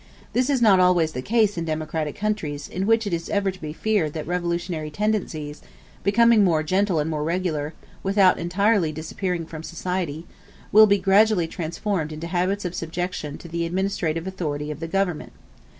This 0.33 0.49
is 0.49 0.63
not 0.63 0.79
always 0.79 1.11
the 1.11 1.21
case 1.21 1.59
in 1.59 1.65
democratic 1.65 2.15
countries, 2.15 2.67
in 2.67 2.87
which 2.87 3.05
it 3.05 3.13
is 3.13 3.29
ever 3.29 3.51
to 3.51 3.61
be 3.61 3.71
feared 3.71 4.13
that 4.13 4.25
revolutionary 4.25 4.89
tendencies, 4.89 5.61
becoming 6.03 6.43
more 6.43 6.63
gentle 6.63 6.97
and 6.97 7.07
more 7.07 7.23
regular, 7.23 7.75
without 8.01 8.39
entirely 8.39 8.91
disappearing 8.91 9.45
from 9.45 9.61
society, 9.61 10.25
will 10.71 10.87
be 10.87 10.97
gradually 10.97 11.47
transformed 11.47 12.11
into 12.11 12.25
habits 12.25 12.65
of 12.65 12.73
subjection 12.73 13.37
to 13.37 13.47
the 13.47 13.63
administrative 13.63 14.25
authority 14.25 14.71
of 14.71 14.79
the 14.79 14.87
government. 14.87 15.33